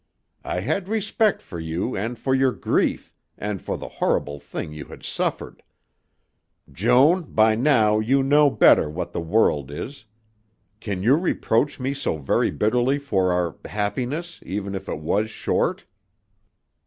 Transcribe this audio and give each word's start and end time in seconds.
I 0.43 0.61
had 0.61 0.87
respect 0.89 1.43
for 1.43 1.59
you 1.59 1.95
and 1.95 2.17
for 2.17 2.33
your 2.33 2.51
grief 2.53 3.13
and 3.37 3.61
for 3.61 3.77
the 3.77 3.87
horrible 3.87 4.39
thing 4.39 4.73
you 4.73 4.85
had 4.85 5.03
suffered. 5.03 5.61
Joan, 6.71 7.31
by 7.33 7.53
now 7.53 7.99
you 7.99 8.23
know 8.23 8.49
better 8.49 8.89
what 8.89 9.11
the 9.13 9.21
world 9.21 9.69
is. 9.69 10.05
Can 10.79 11.03
you 11.03 11.13
reproach 11.15 11.79
me 11.79 11.93
so 11.93 12.17
very 12.17 12.49
bitterly 12.49 12.97
for 12.97 13.31
our 13.31 13.55
happiness, 13.69 14.39
even 14.43 14.73
if 14.73 14.89
it 14.89 14.97
was 14.97 15.29
short?" 15.29 15.85